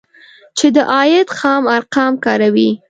چې 0.57 0.67
د 0.75 0.77
عاید 0.93 1.27
خام 1.37 1.63
ارقام 1.77 2.13
کاروي 2.25 2.69